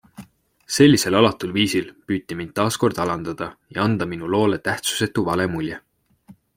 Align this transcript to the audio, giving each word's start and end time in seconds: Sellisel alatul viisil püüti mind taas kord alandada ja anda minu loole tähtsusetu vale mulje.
Sellisel 0.77 1.17
alatul 1.19 1.51
viisil 1.57 1.91
püüti 2.07 2.39
mind 2.41 2.55
taas 2.61 2.79
kord 2.85 3.03
alandada 3.05 3.51
ja 3.77 3.87
anda 3.87 4.11
minu 4.15 4.35
loole 4.37 4.63
tähtsusetu 4.71 5.29
vale 5.33 5.51
mulje. 5.57 5.83